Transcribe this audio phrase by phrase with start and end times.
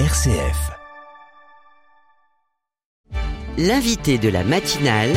[0.00, 0.72] RCF.
[3.56, 5.10] L'invité de la matinale,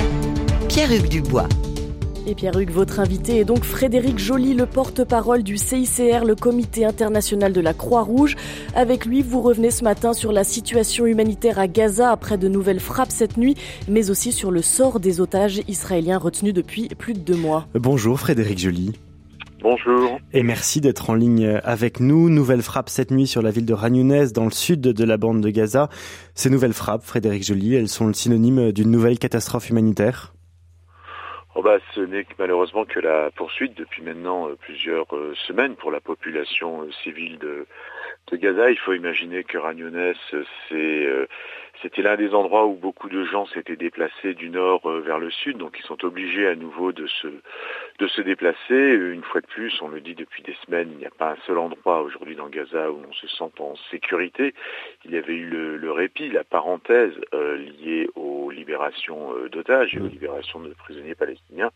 [0.70, 1.50] Pierre-Hugues Dubois.
[2.28, 7.54] Et Pierre-Hugues, votre invité est donc Frédéric Joly, le porte-parole du CICR, le Comité international
[7.54, 8.36] de la Croix-Rouge.
[8.76, 12.80] Avec lui, vous revenez ce matin sur la situation humanitaire à Gaza après de nouvelles
[12.80, 13.56] frappes cette nuit,
[13.88, 17.66] mais aussi sur le sort des otages israéliens retenus depuis plus de deux mois.
[17.74, 18.94] Bonjour Frédéric Joly.
[19.60, 20.20] Bonjour.
[20.34, 22.30] Et merci d'être en ligne avec nous.
[22.30, 25.42] Nouvelle frappe cette nuit sur la ville de Ragnounès, dans le sud de la bande
[25.42, 25.90] de Gaza.
[26.36, 30.34] Ces nouvelles frappes, Frédéric Joly, elles sont le synonyme d'une nouvelle catastrophe humanitaire
[31.56, 35.92] oh bah, Ce n'est malheureusement que la poursuite depuis maintenant euh, plusieurs euh, semaines pour
[35.92, 37.66] la population euh, civile de,
[38.32, 38.70] de Gaza.
[38.70, 40.18] Il faut imaginer que Ragnounès,
[40.70, 41.08] c'est
[41.82, 45.30] c'était l'un des endroits où beaucoup de gens s'étaient déplacés du nord euh, vers le
[45.30, 47.28] sud, donc ils sont obligés à nouveau de se,
[48.00, 48.94] de se déplacer.
[48.94, 51.38] Une fois de plus, on le dit depuis des semaines, il n'y a pas un
[51.46, 54.54] seul endroit aujourd'hui dans Gaza où on se sent en sécurité.
[55.06, 60.00] Il y avait eu le, répit, la parenthèse euh, liée aux libérations euh, d'otages et
[60.00, 61.72] aux libérations de prisonniers palestiniens.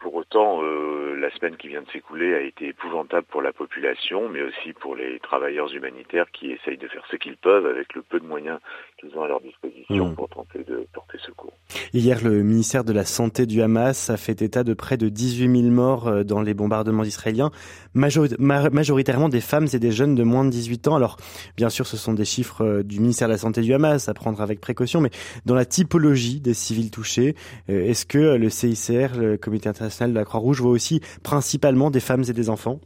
[0.00, 4.28] Pour autant, euh, la semaine qui vient de s'écouler a été épouvantable pour la population,
[4.28, 8.02] mais aussi pour les travailleurs humanitaires qui essayent de faire ce qu'ils peuvent avec le
[8.02, 8.60] peu de moyens
[8.98, 10.14] qu'ils ont à leur disposition mmh.
[10.14, 11.52] pour tenter de porter secours.
[11.92, 15.62] Hier, le ministère de la Santé du Hamas a fait état de près de 18
[15.62, 17.50] 000 morts euh, dans les bombardements israéliens,
[17.94, 20.96] majoritairement des femmes et des jeunes de moins de 18 ans.
[20.96, 21.16] Alors,
[21.56, 24.14] bien sûr, ce sont des chiffres euh, du ministère de la Santé du Hamas à
[24.14, 25.10] prendre avec précaution, mais
[25.46, 27.34] dans la typologie des civils touchés,
[27.68, 32.24] est-ce que le CICR, le Comité international de la Croix-Rouge voit aussi principalement des femmes
[32.28, 32.80] et des enfants?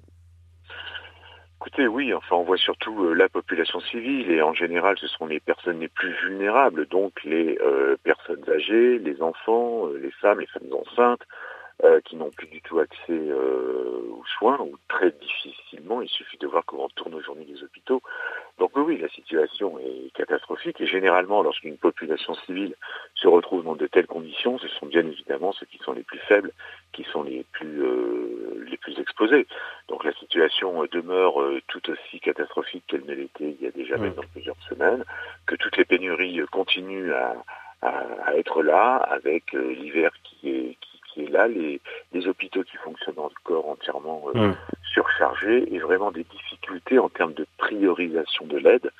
[1.64, 5.27] Écoutez, oui, enfin on voit surtout euh, la population civile et en général ce sont
[5.27, 10.40] les personnes les plus vulnérables, donc les euh, personnes âgées, les enfants, euh, les femmes,
[10.40, 11.22] les femmes enceintes,
[12.05, 16.00] qui n'ont plus du tout accès aux soins ou très difficilement.
[16.00, 18.00] Il suffit de voir comment tournent aujourd'hui les hôpitaux.
[18.58, 22.75] Donc oui, la situation est catastrophique et généralement lorsqu'une population civile
[23.14, 26.20] se retrouve dans de telles conditions, ce sont bien évidemment ceux qui sont les plus
[26.20, 26.52] faibles
[26.92, 29.46] qui sont les plus euh, les plus exposés.
[29.89, 33.96] Donc la situation demeure euh, tout aussi catastrophique qu'elle ne l'était il y a déjà
[33.96, 35.05] maintenant plusieurs semaines,
[35.46, 37.35] que toutes les pénuries continuent à,
[37.83, 40.77] à, être là, avec euh, l'hiver qui est
[41.14, 41.79] qui, est là, les,
[42.14, 44.24] les, hôpitaux qui fonctionnent encore entièrement
[44.95, 48.90] surchargés et vraiment des difficultés en termes de priorisation de l'aide,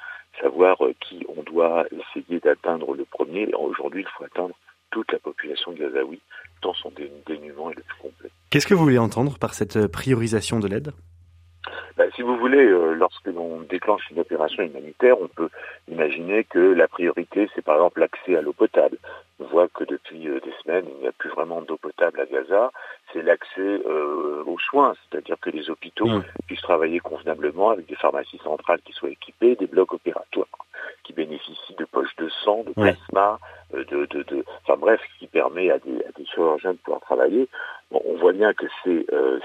[0.41, 3.49] savoir qui on doit essayer d'atteindre le premier.
[3.55, 4.55] Aujourd'hui, il faut atteindre
[4.91, 6.21] toute la population gazaoui
[6.63, 6.93] dans son
[7.27, 8.31] dénuement et le plus complet.
[8.51, 10.93] Qu'est-ce que vous voulez entendre par cette euh, priorisation de l'aide?
[11.97, 15.49] Ben, si vous voulez, euh, lorsque l'on déclenche une opération humanitaire, on peut
[15.91, 18.99] imaginer que la priorité, c'est par exemple l'accès à l'eau potable.
[19.53, 22.27] On voit que depuis euh, des semaines, il n'y a plus vraiment d'eau potable à
[22.27, 22.73] Gaza.
[23.13, 23.83] C'est l'accès
[24.47, 26.25] aux soins, c'est-à-dire que les hôpitaux mmh.
[26.47, 30.49] puissent travailler convenablement avec des pharmacies centrales qui soient équipées, des blocs opératoires
[31.05, 33.39] qui bénéficient de poches de sang, de plasma,
[33.73, 37.49] de, de, de, enfin bref, qui permet à des, à des chirurgiens de pouvoir travailler.
[37.91, 39.39] Bon, on voit bien que c'est euh,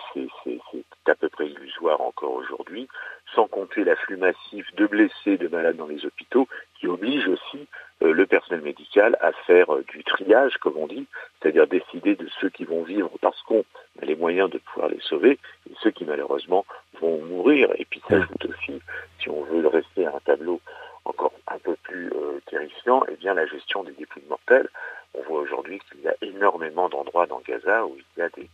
[1.08, 2.88] à peu près illusoire encore aujourd'hui,
[3.34, 6.48] sans compter l'afflux massif de blessés, de malades dans les hôpitaux,
[6.80, 7.66] qui oblige aussi euh,
[8.02, 11.08] le personnel médical à faire euh, du triage, comme on dit,
[11.42, 13.64] c'est-à-dire décider de ceux qui vont vivre parce qu'on
[14.02, 16.66] a les moyens de pouvoir les sauver, et ceux qui malheureusement
[17.02, 17.70] vont mourir.
[17.78, 18.82] Et puis s'ajoute aussi,
[19.20, 20.62] si on veut rester à un tableau
[21.06, 24.70] encore un peu plus euh, terrifiant, eh bien la gestion des dépouilles mortelles.
[25.14, 28.50] On voit aujourd'hui qu'il y a énormément d'endroits dans Gaza où il y a des,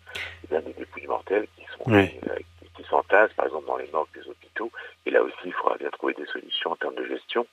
[0.49, 2.05] des dépouilles mortelles qui sont euh,
[2.75, 4.71] qui s'entassent, par exemple dans les morgues des hôpitaux.
[5.05, 7.45] Et là aussi, il faudra bien trouver des solutions en termes de gestion.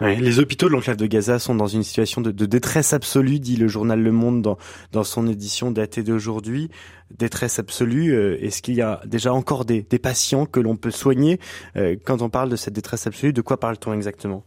[0.00, 3.68] Les hôpitaux de l'enclave de Gaza sont dans une situation de, détresse absolue, dit le
[3.68, 4.56] journal Le Monde
[4.92, 6.70] dans, son édition datée d'aujourd'hui.
[7.16, 10.90] Détresse absolue, euh, est-ce qu'il y a déjà encore des, des patients que l'on peut
[10.90, 11.40] soigner
[11.76, 14.44] euh, Quand on parle de cette détresse absolue, de quoi parle-t-on exactement?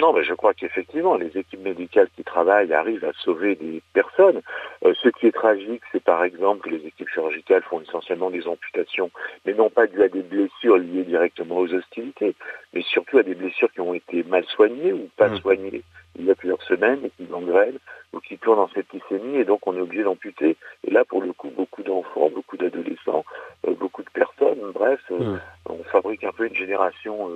[0.00, 4.40] Non, mais je crois qu'effectivement, les équipes médicales qui travaillent arrivent à sauver des personnes.
[4.84, 8.46] Euh, ce qui est tragique, c'est par exemple que les équipes chirurgicales font essentiellement des
[8.48, 9.10] amputations,
[9.46, 12.34] mais non pas dues à des blessures liées directement aux hostilités,
[12.72, 15.38] mais surtout à des blessures qui ont été mal soignées ou pas mmh.
[15.38, 15.82] soignées
[16.16, 17.78] il y a plusieurs semaines et qui gangrènent
[18.12, 20.56] ou qui tournent en septicémie et donc on est obligé d'amputer.
[20.84, 23.24] Et là, pour le coup, beaucoup d'enfants, beaucoup d'adolescents,
[23.66, 25.40] euh, beaucoup de personnes, bref, euh, mmh.
[25.70, 27.30] on fabrique un peu une génération.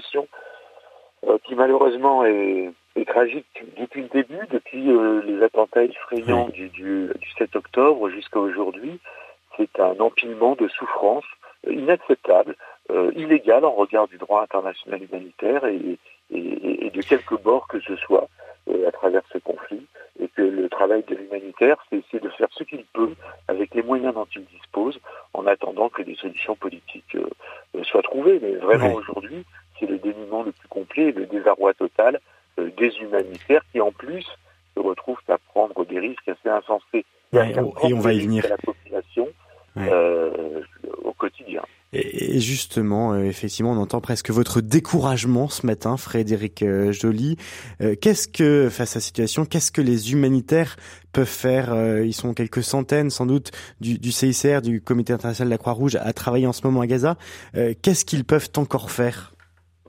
[0.00, 0.28] Situation
[1.26, 2.72] euh, qui malheureusement est,
[3.06, 3.46] tragique
[3.78, 8.98] depuis le début, depuis euh, les attentats effrayants du, du, 7 octobre jusqu'à aujourd'hui.
[9.56, 11.24] C'est un empilement de souffrances
[11.68, 12.56] inacceptable,
[12.90, 15.98] euh, illégal en regard du droit international humanitaire et,
[16.30, 18.28] et, de quelque bord que ce soit
[18.86, 19.86] à travers ce conflit.
[20.20, 23.14] Et que le travail de l'humanitaire, c'est essayer de faire ce qu'il peut
[23.48, 24.98] avec les moyens dont il dispose
[25.34, 27.16] en attendant que des solutions politiques
[27.82, 29.44] soit trouvé, mais vraiment aujourd'hui,
[29.84, 32.20] c'est le dénuement le plus complet, le désarroi total
[32.56, 34.24] des humanitaires qui en plus
[34.74, 37.04] se retrouvent à prendre des risques assez insensés.
[37.32, 38.46] et on va y venir.
[38.48, 39.28] la population
[39.76, 40.60] euh,
[41.02, 41.62] au quotidien.
[41.92, 47.36] Et justement, euh, effectivement, on entend presque votre découragement ce matin, Frédéric euh, Joly.
[48.00, 50.76] Qu'est-ce que, face à la situation, qu'est-ce que les humanitaires
[51.12, 53.50] peuvent faire Ils sont quelques centaines, sans doute,
[53.80, 56.86] du, du, CICR, du Comité international de la Croix-Rouge, à travailler en ce moment à
[56.86, 57.16] Gaza.
[57.52, 59.33] Qu'est-ce qu'ils peuvent encore faire?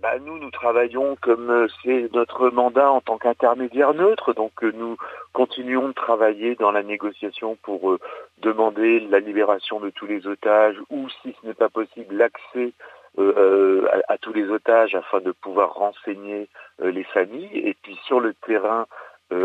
[0.06, 4.72] Bah, nous, nous travaillons comme euh, c'est notre mandat en tant qu'intermédiaire neutre, donc euh,
[4.76, 4.98] nous
[5.34, 8.00] continuons de travailler dans la négociation pour euh,
[8.38, 12.74] demander la libération de tous les otages ou, si ce n'est pas possible, l'accès
[13.18, 16.50] à, tous les otages afin de pouvoir renseigner
[16.84, 17.50] les familles.
[17.54, 18.86] Et puis sur le terrain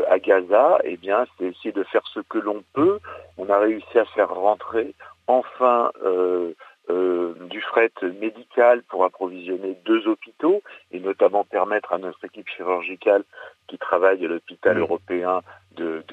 [0.08, 2.98] à Gaza, eh bien, c'est essayer de faire ce que l'on peut.
[3.38, 4.92] On a réussi à faire rentrer
[5.28, 5.92] enfin
[7.50, 13.24] du fret médical pour approvisionner deux hôpitaux et notamment permettre à notre équipe chirurgicale
[13.68, 15.42] qui travaille à l'hôpital européen
[15.76, 16.04] de,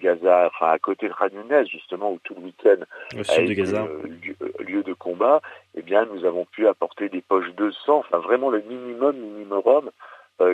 [0.00, 2.76] Gaza, enfin à côté de Ranounès justement où tout le week-end
[3.14, 3.84] a été Gaza.
[3.84, 4.02] Euh,
[4.42, 5.40] euh, lieu, de combat,
[5.74, 9.90] eh bien nous avons pu apporter des poches de sang, enfin vraiment le minimum minimum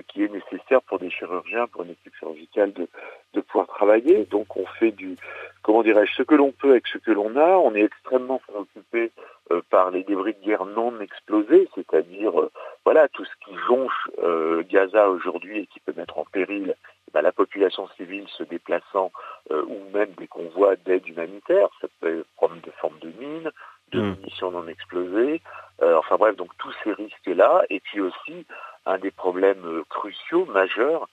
[0.06, 2.86] qui est nécessaire pour des chirurgiens, pour une équipe chirurgicale de,
[3.34, 4.26] de pouvoir travailler.
[4.30, 5.16] Donc on fait du,
[5.62, 7.56] comment dirais-je, ce que l'on peut avec ce que l'on a.
[7.58, 9.22] On est extrêmement préoccupé euh,
[9.70, 12.50] par les débris de guerre non explosés, c'est-à-dire euh,
[12.84, 16.74] voilà tout ce qui jonche euh, Gaza aujourd'hui et qui peut mettre en péril
[17.12, 19.12] bah, la population civile se déplaçant
[19.50, 21.68] ou même des convois d'aide humanitaire.
[21.82, 23.50] Ça peut prendre des formes de mines,
[23.90, 24.16] de mmh.
[24.16, 25.42] munitions non explosées.
[25.82, 27.64] enfin bref, donc tous ces risques-là.
[27.68, 28.46] Et puis aussi
[28.86, 31.06] un des problèmes cruciaux, majeurs,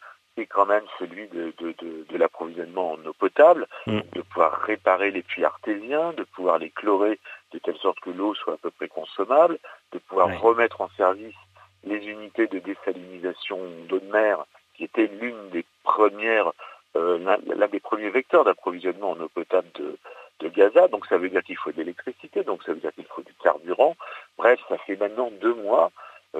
[0.45, 3.99] quand même celui de, de, l'approvisionnement en eau potable, mmh.
[4.13, 7.19] de pouvoir réparer les puits artésiens, de pouvoir les chlorer
[7.51, 9.57] de telle sorte que l'eau soit à peu près consommable,
[9.91, 11.35] de pouvoir remettre en service
[11.83, 14.45] les unités de désalinisation d'eau de mer,
[14.75, 16.51] qui était l'une des premières,
[16.95, 19.97] euh, l'un des premiers vecteurs d'approvisionnement en eau potable de,
[20.41, 20.87] Gaza.
[20.87, 23.33] Donc ça veut dire qu'il faut de l'électricité, donc ça veut dire qu'il faut du
[23.43, 23.95] carburant.
[24.37, 25.91] Bref, ça fait maintenant deux mois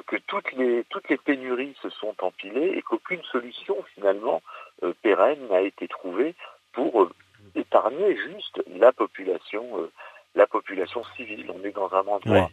[0.05, 4.41] que toutes les toutes les pénuries se sont empilées et qu'aucune solution finalement
[4.83, 6.35] euh, pérenne n'a été trouvée
[6.73, 7.09] pour
[7.55, 9.89] épargner juste la population
[10.35, 11.51] la population civile.
[11.51, 12.49] On est dans un endroit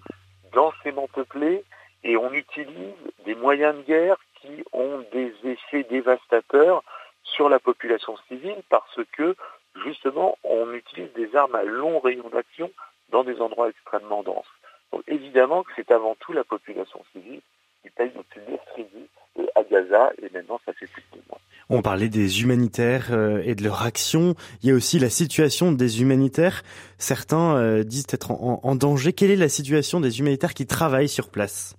[0.53, 1.65] densément peuplé
[2.05, 2.95] et on utilise
[3.25, 6.83] des moyens de guerre qui ont des effets dévastateurs
[7.23, 9.37] sur la population civile parce que
[9.85, 12.71] justement on utilise des armes à long rayon d'action
[13.11, 14.47] dans des endroits extrêmement denses.
[14.93, 17.41] Donc évidemment que c'est avant tout la population civile
[17.83, 18.43] qui paye le plus
[18.83, 21.41] lourd à Gaza et maintenant ça fait plus de deux mois.
[21.69, 24.35] On parlait des humanitaires euh, et de leur action.
[24.63, 26.63] Il y a aussi la situation des humanitaires.
[26.97, 29.13] Certains euh, disent être en, danger.
[29.13, 31.77] Quelle est la situation des humanitaires qui travaillent sur place?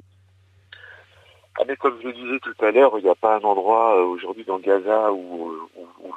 [1.60, 3.98] Ah mais comme je le disais tout à l'heure, il n'y a pas un endroit
[3.98, 5.52] euh, aujourd'hui dans Gaza où,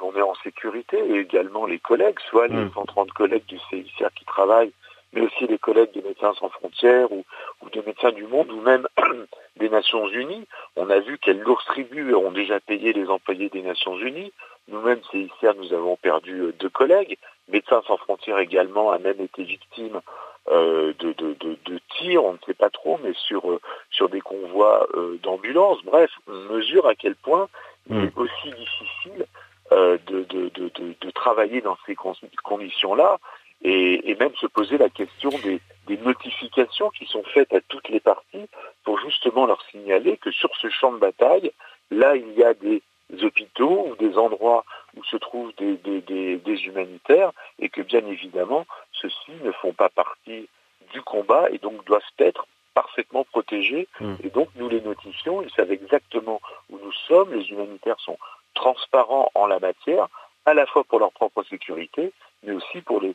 [0.01, 3.11] l'on est en sécurité, et également les collègues, soit les 130 hmm.
[3.13, 4.73] collègues du CICR qui travaillent
[5.13, 7.23] mais aussi les collègues de Médecins sans frontières ou,
[7.61, 8.87] ou de Médecins du Monde ou même
[9.57, 10.47] des Nations Unies.
[10.75, 14.31] On a vu quelles lourdes tribus ont déjà payé les employés des Nations Unies.
[14.67, 17.17] Nous-mêmes, CICR, nous avons perdu euh, deux collègues.
[17.49, 20.01] Médecins sans frontières également a même été victime
[20.49, 23.59] euh, de, de, de, tirs, on ne sait pas trop, mais sur, euh,
[23.91, 25.83] sur des convois euh, d'ambulances.
[25.83, 27.47] Bref, on mesure à quel point
[27.89, 28.19] il est hmm.
[28.19, 29.25] aussi difficile
[29.71, 31.95] euh, de, de, de, de, travailler dans ces
[32.43, 33.19] conditions-là
[33.63, 35.61] et, même se poser la question des,
[36.05, 38.47] notifications qui sont faites à toutes les parties
[38.85, 41.51] pour justement leur signaler que sur ce champ de bataille,
[41.89, 42.81] là, il y a des
[43.21, 44.63] hôpitaux ou des endroits
[44.95, 50.47] où se trouvent des, des, humanitaires et que bien évidemment, ceux-ci ne font pas partie
[50.93, 53.89] du combat et donc doivent être parfaitement protégés.
[53.99, 54.15] Hmm.
[54.23, 58.17] Et donc nous les notifions, ils savent exactement où nous sommes, les humanitaires sont
[58.53, 60.07] transparents en la matière,
[60.45, 62.13] à la fois pour leur propre sécurité,
[62.43, 63.13] mais aussi pour les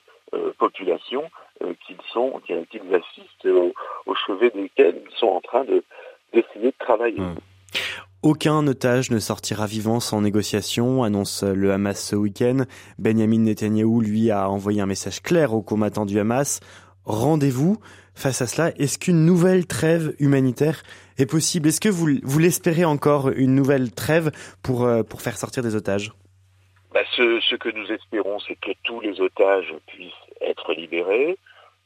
[0.59, 1.31] populations
[1.63, 5.83] euh, qu'ils sont, qu'ils assistent au, chevet desquels ils sont en train de
[6.33, 7.21] d'essayer de travailler.
[7.21, 7.37] Hmm.
[8.23, 12.65] Aucun otage ne sortira vivant sans négociation, annonce le Hamas ce week-end.
[12.99, 16.61] Benjamin Netanyahou, lui, a envoyé un message clair aux combattants du Hamas.
[17.05, 17.79] Rendez-vous.
[18.15, 20.83] Face à cela, est-ce qu'une nouvelle trêve humanitaire
[21.19, 21.69] est possible?
[21.69, 25.77] Est-ce que vous, vous l'espérez encore, une nouvelle trêve pour, euh, pour faire sortir des
[25.77, 26.13] otages?
[27.49, 31.39] Ce, que nous espérons, c'est que tous les otages puissent être libérés.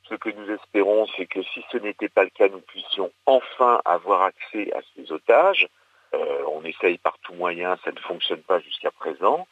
[0.09, 3.81] Ce que nous espérons, c'est que si ce n'était pas le cas, nous puissions enfin
[3.85, 5.69] avoir accès à ces otages.
[6.15, 9.47] Euh, on essaye par tout moyen, ça ne fonctionne pas jusqu'à présent.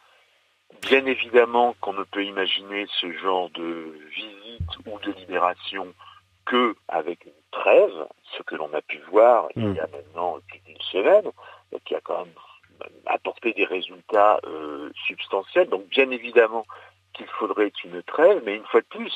[0.83, 5.95] Bien évidemment qu'on ne peut imaginer ce genre de visite ou de libération
[6.45, 10.61] que avec une trêve, ce que l'on a pu voir il y a maintenant plus
[10.67, 11.31] d'une semaine,
[11.95, 12.35] a quand même
[13.49, 14.40] apporté des résultats
[15.07, 15.69] substantiels.
[15.69, 16.67] Donc bien évidemment
[17.14, 19.12] qu'il faudrait une trêve, mais une fois de plus,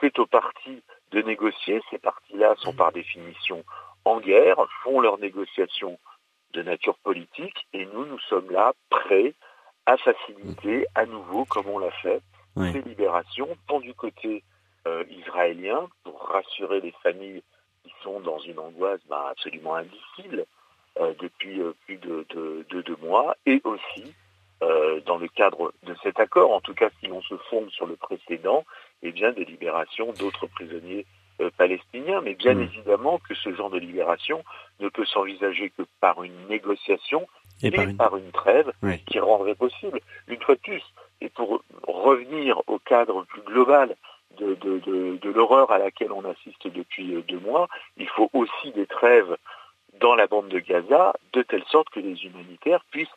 [0.00, 1.80] c'est aux partis de négocier.
[1.90, 3.64] Ces partis-là sont par définition
[4.04, 5.98] en guerre, font leurs négociations
[6.52, 9.34] de nature politique, et nous, nous sommes là prêts
[9.86, 12.20] à faciliter à nouveau, comme on l'a fait,
[12.56, 14.44] ces libérations, tant du côté
[14.86, 17.42] euh, israélien, pour rassurer les familles
[17.82, 20.44] qui sont dans une angoisse bah, absolument indicible euh,
[21.18, 22.24] depuis euh, plus de,
[22.70, 24.14] deux mois, et aussi
[25.04, 27.96] dans le cadre de cet accord, en tout cas si l'on se fonde sur le
[27.96, 28.64] précédent,
[29.02, 31.04] et eh bien des libérations d'autres prisonniers
[31.58, 32.22] palestiniens.
[32.22, 32.62] Mais bien mmh.
[32.62, 34.42] évidemment que ce genre de libération
[34.80, 37.28] ne peut s'envisager que par une négociation
[37.62, 38.30] et, par, une...
[38.32, 38.72] trêve
[39.06, 40.82] qui rendrait possible, une fois de plus,
[41.20, 43.96] et pour revenir au cadre plus global
[44.38, 48.86] de, de, l'horreur à laquelle on assiste depuis euh, deux mois, il faut aussi des
[48.86, 49.36] trêves
[50.00, 53.08] dans la bande de Gaza, de telle sorte que les humanitaires puissent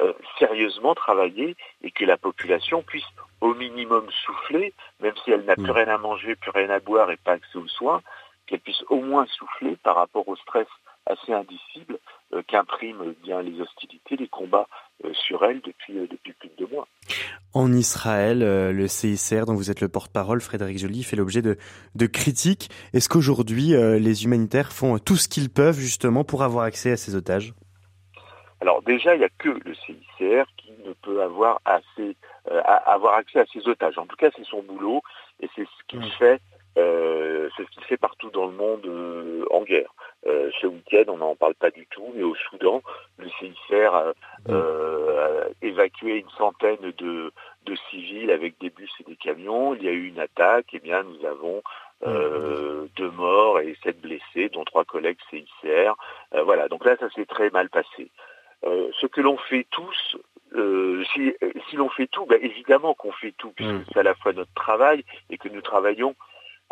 [0.00, 3.06] euh, sérieusement travailler et que la population puisse
[3.40, 7.10] au minimum souffler, même si elle n'a plus rien à manger, plus rien à boire
[7.10, 8.02] et pas accès aux soins,
[8.46, 10.66] qu'elle puisse au moins souffler par rapport au stress
[11.06, 11.98] assez indicible
[12.32, 16.54] euh, qu'impriment bien les hostilités, les combats euh, sur elle depuis, euh, depuis plus de
[16.58, 16.86] deux mois.
[17.52, 21.56] En Israël, le CICR dont vous êtes le porte-parole, Frédéric Joly, fait l'objet de,
[21.94, 22.68] de critiques.
[22.92, 27.14] Est-ce qu'aujourd'hui, les humanitaires font tout ce qu'ils peuvent justement pour avoir accès à ces
[27.14, 27.54] otages?
[28.60, 32.16] Alors déjà, il n'y a que le CICR qui ne peut avoir, assez,
[32.86, 33.98] avoir accès à ces otages.
[33.98, 35.02] En tout cas, c'est son boulot
[35.40, 36.38] et c'est ce qu'il mmh.
[36.74, 38.88] Fait c'est ce qu'il fait partout dans le monde
[39.50, 39.92] en guerre.
[40.26, 42.82] Euh, ce week-end, on n'en parle pas du tout, mais au Soudan,
[43.18, 44.12] le CICR a,
[44.48, 47.32] euh, évacué une centaine de,
[47.90, 49.74] civils avec des bus et des camions.
[49.74, 51.62] Il y a eu une attaque, et eh bien nous avons
[52.06, 55.94] euh, deux morts et sept blessés, dont trois collègues CICR.
[56.44, 58.10] voilà, donc là, ça s'est très mal passé.
[58.62, 60.16] ce que l'on fait tous,
[61.12, 61.34] si,
[61.68, 63.84] si l'on fait tout, ben, évidemment qu'on fait tout, puisque mm.
[63.92, 66.14] c'est à la fois notre travail et que nous travaillons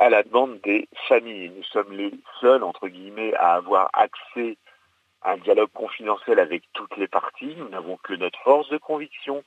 [0.03, 1.53] à la demande des familles.
[1.57, 4.57] Nous sommes les seuls, entre guillemets, à avoir accès
[5.23, 7.55] à un dialogue confidentiel avec toutes les parties.
[7.57, 9.45] Nous n'avons que notre force de conviction.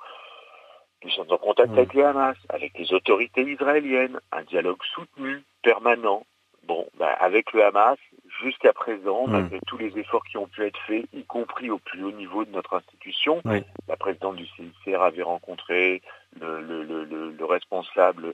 [1.04, 6.26] Nous sommes en contact avec le Hamas, avec les autorités israéliennes, un dialogue soutenu, permanent.
[6.64, 8.00] Bon, bah, avec le Hamas,
[8.42, 12.02] jusqu'à présent, malgré tous les efforts qui ont pu être faits, y compris au plus
[12.06, 16.02] haut niveau de notre institution, la présidente du CICR avait rencontré
[16.40, 18.34] le responsable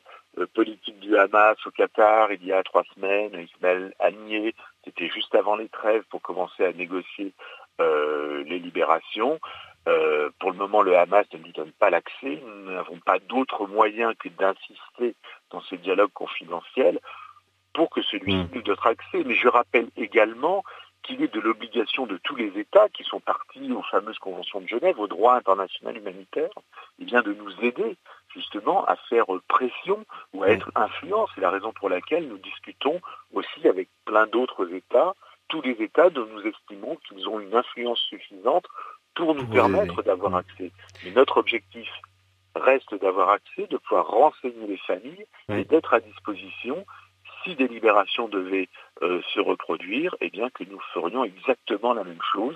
[0.53, 5.55] politique du Hamas au Qatar il y a trois semaines, Ismaël Agnier, c'était juste avant
[5.55, 7.33] les trêves pour commencer à négocier
[7.79, 9.39] euh, les libérations.
[9.87, 12.41] Euh, pour le moment, le Hamas ne nous donne pas l'accès.
[12.45, 15.15] Nous n'avons pas d'autre moyen que d'insister
[15.49, 16.99] dans ce dialogue confidentiel
[17.73, 18.49] pour que celui-ci hmm.
[18.53, 19.23] nous donne accès.
[19.25, 20.63] Mais je rappelle également
[21.03, 24.67] qu'il est de l'obligation de tous les États qui sont partis aux fameuses conventions de
[24.67, 26.51] Genève, au droit international humanitaire,
[26.99, 27.97] eh bien de nous aider
[28.33, 31.27] justement à faire pression ou à être influent.
[31.33, 33.01] C'est la raison pour laquelle nous discutons
[33.33, 35.15] aussi avec plein d'autres États,
[35.47, 38.65] tous les États dont nous estimons qu'ils ont une influence suffisante
[39.15, 40.71] pour nous permettre d'avoir accès.
[41.03, 41.89] Mais notre objectif
[42.55, 46.85] reste d'avoir accès, de pouvoir renseigner les familles et d'être à disposition
[47.43, 48.69] si des libérations devaient
[49.01, 52.55] euh, se reproduire, eh bien que nous ferions exactement la même chose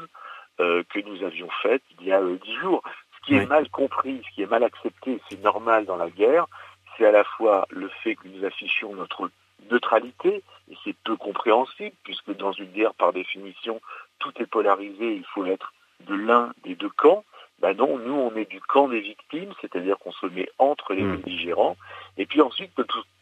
[0.60, 2.82] euh, que nous avions faite il y a euh, dix jours.
[3.26, 6.46] Ce qui est mal compris, ce qui est mal accepté, c'est normal dans la guerre,
[6.96, 9.32] c'est à la fois le fait que nous affichions notre
[9.72, 13.82] neutralité, et c'est peu compréhensible, puisque dans une guerre, par définition,
[14.20, 17.24] tout est polarisé, il faut être de l'un des deux camps.
[17.62, 21.04] Ben non, nous on est du camp des victimes, c'est-à-dire qu'on se met entre les
[21.04, 21.18] hmm.
[21.18, 21.78] belligérants.
[22.18, 22.72] Et puis ensuite,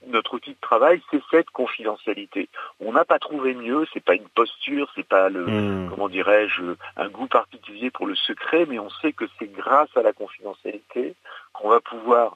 [0.07, 2.49] notre, outil de travail, c'est cette confidentialité.
[2.79, 5.89] On n'a pas trouvé mieux, c'est pas une posture, c'est pas le, hmm.
[5.89, 6.63] comment dirais-je,
[6.97, 11.15] un goût particulier pour le secret, mais on sait que c'est grâce à la confidentialité
[11.53, 12.35] qu'on va pouvoir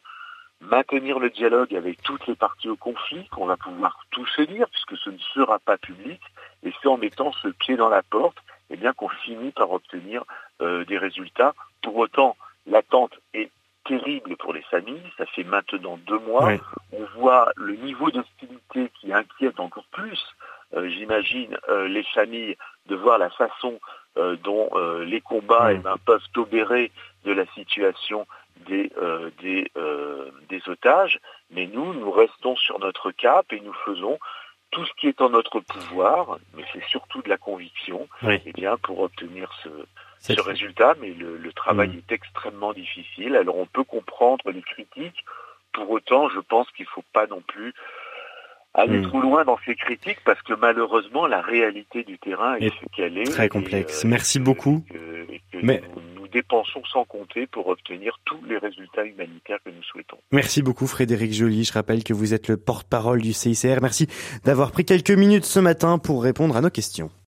[0.61, 4.67] maintenir le dialogue avec toutes les parties au conflit, qu'on va pouvoir tout se dire,
[4.69, 6.21] puisque ce ne sera pas public,
[6.63, 8.37] et c'est en mettant ce pied dans la porte,
[8.69, 10.23] eh bien qu'on finit par obtenir
[10.61, 13.49] euh, des résultats pour autant, l'attente est
[13.85, 15.01] terrible pour les familles.
[15.17, 16.51] Ça fait maintenant deux mois.
[16.91, 20.19] On voit le niveau d'hostilité qui inquiète encore plus,
[20.75, 22.57] euh, j'imagine, euh, les familles
[22.87, 23.79] de voir la façon
[24.17, 24.69] euh, dont
[25.05, 26.91] les combats eh ben, peuvent obérer
[27.23, 28.27] de la situation
[28.67, 28.91] des,
[29.41, 29.71] des,
[30.49, 31.19] des otages.
[31.51, 34.17] Mais nous, nous restons sur notre cap et nous faisons
[34.71, 38.77] tout ce qui est en notre pouvoir, mais c'est surtout de la conviction, eh bien,
[38.77, 39.69] pour obtenir ce,
[40.19, 41.97] ce résultat, mais le, travail mm.
[41.97, 43.35] est extrêmement difficile.
[43.35, 45.25] Alors on peut comprendre les critiques,
[45.73, 47.73] pour autant je pense qu'il ne faut pas non plus
[48.77, 49.07] aller hmm.
[49.07, 53.17] trop loin dans ces critiques parce que malheureusement la réalité du terrain est, ce qu'elle
[53.17, 53.23] est.
[53.23, 54.05] Très complexe.
[54.05, 54.85] Merci beaucoup.
[55.61, 55.81] Mais...
[56.15, 60.17] nous, dépensons sans compter pour obtenir tous les résultats humanitaires que nous souhaitons.
[60.31, 61.63] Merci beaucoup Frédéric Joly.
[61.63, 63.81] Je rappelle que vous êtes le porte-parole du CICR.
[63.81, 64.07] Merci
[64.43, 67.09] d'avoir pris quelques minutes ce matin pour répondre à nos questions.